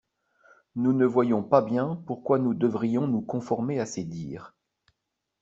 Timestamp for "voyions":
1.05-1.43